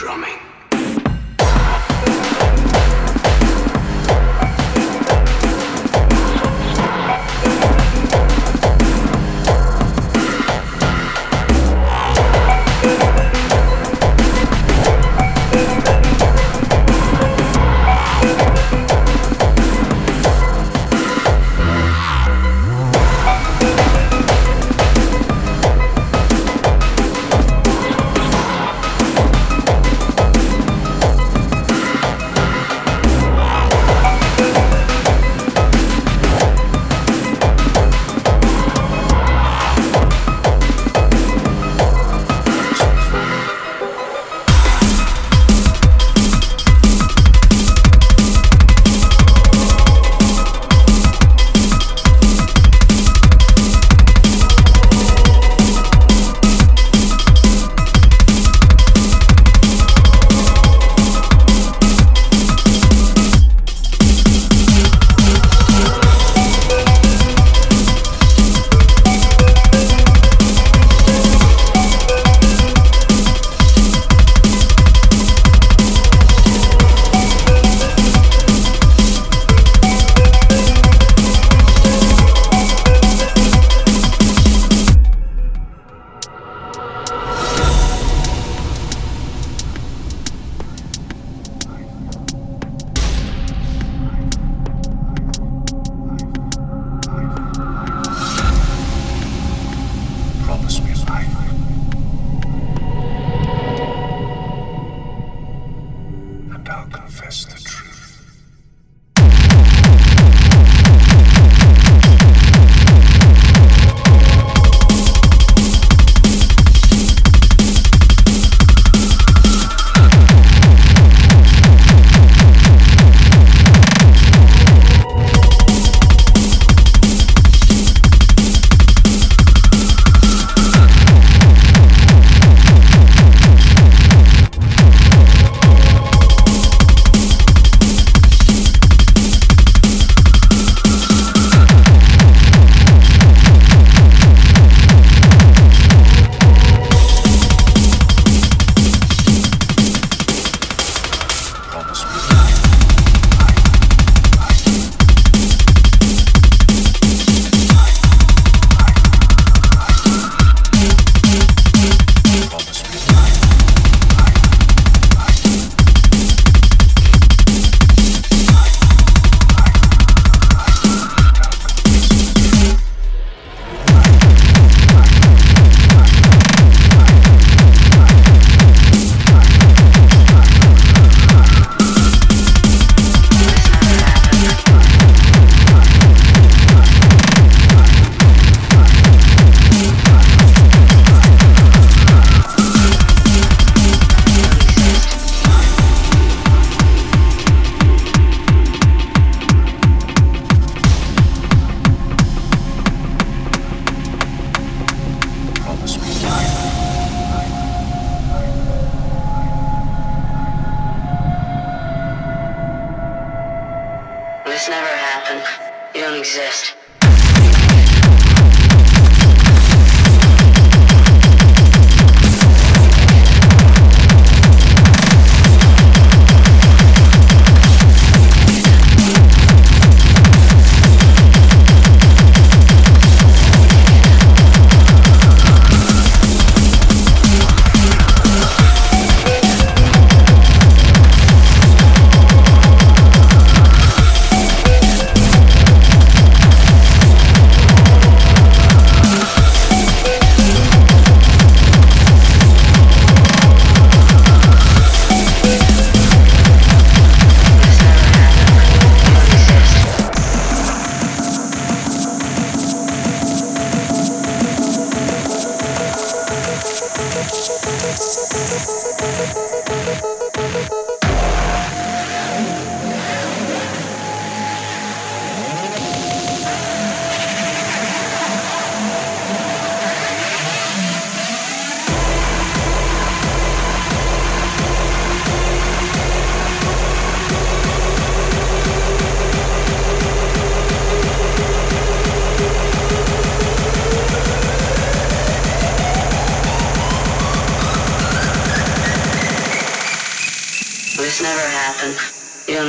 [0.00, 0.29] drumming.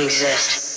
[0.04, 0.72] Exist.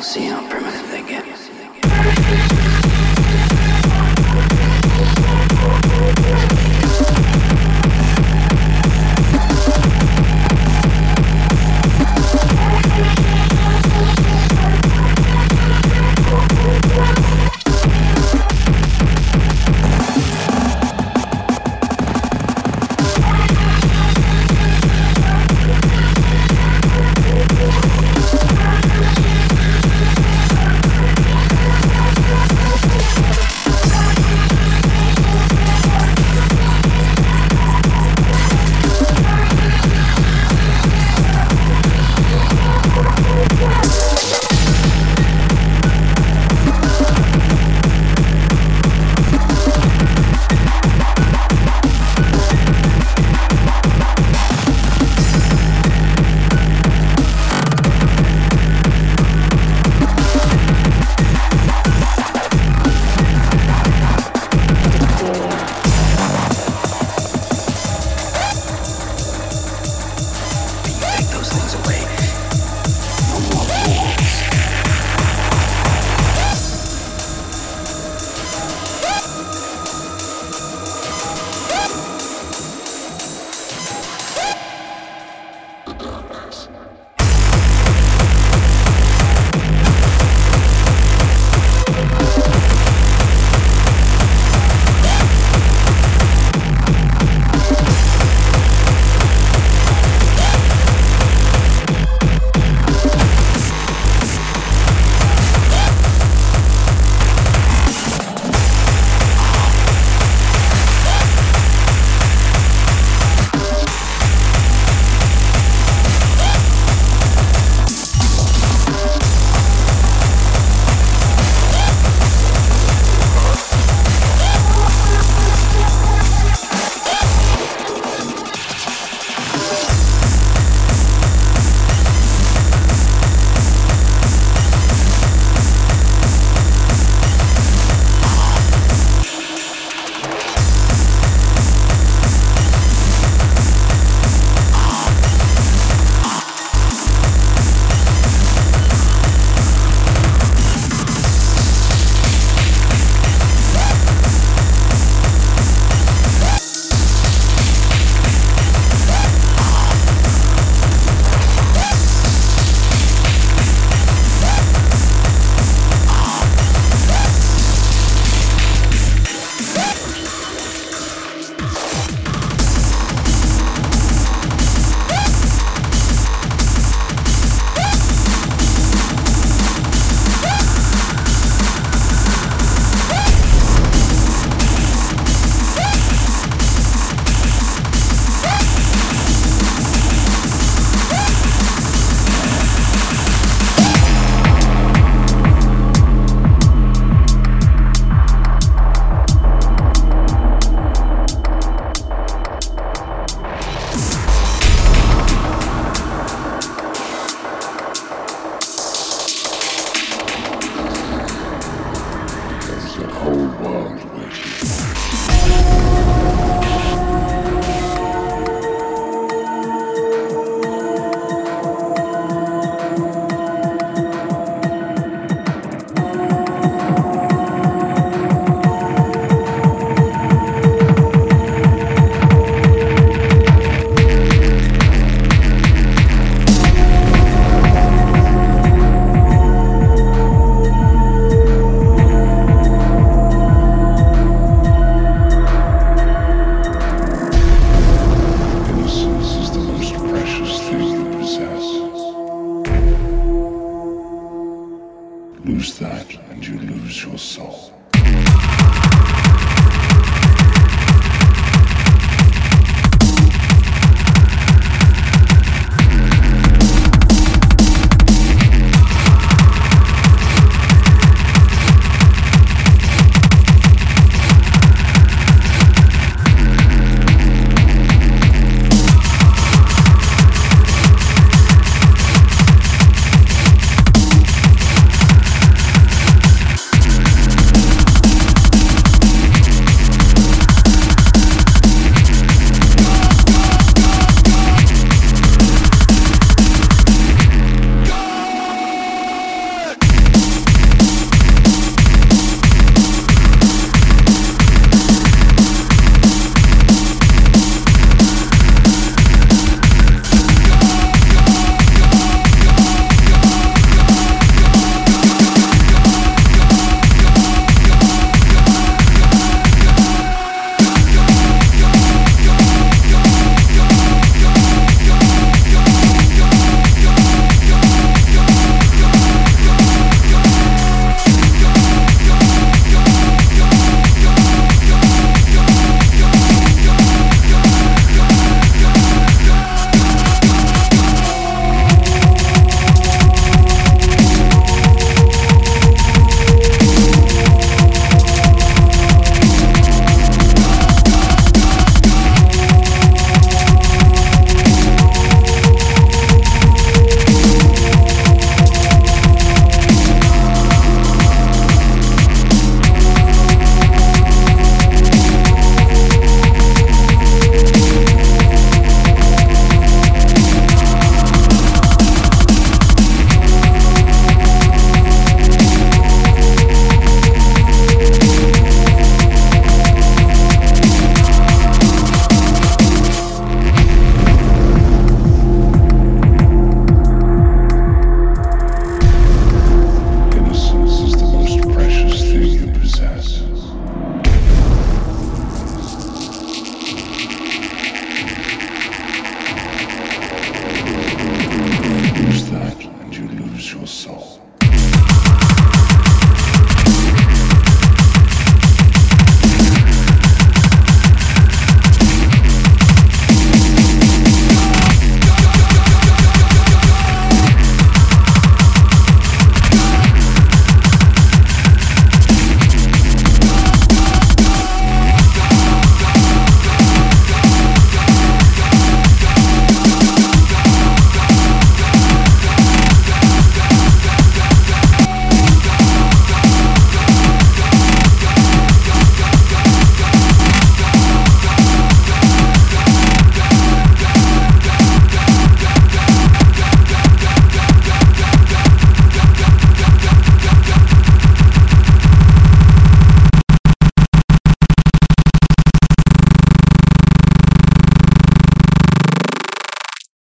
[0.00, 1.49] We'll see how primitive they get.